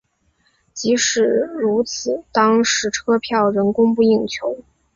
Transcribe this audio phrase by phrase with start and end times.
[0.73, 1.23] 即使
[1.59, 4.57] 如此当时车票仍供不应求。